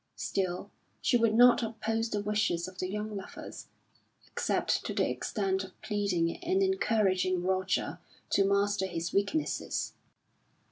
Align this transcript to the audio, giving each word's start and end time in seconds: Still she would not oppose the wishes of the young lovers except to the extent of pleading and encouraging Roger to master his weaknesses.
Still 0.15 0.71
she 0.99 1.15
would 1.15 1.35
not 1.35 1.61
oppose 1.61 2.09
the 2.09 2.23
wishes 2.23 2.67
of 2.67 2.79
the 2.79 2.89
young 2.89 3.15
lovers 3.15 3.67
except 4.25 4.83
to 4.85 4.95
the 4.95 5.07
extent 5.07 5.63
of 5.63 5.79
pleading 5.83 6.37
and 6.37 6.63
encouraging 6.63 7.43
Roger 7.43 7.99
to 8.31 8.43
master 8.43 8.87
his 8.87 9.13
weaknesses. 9.13 9.93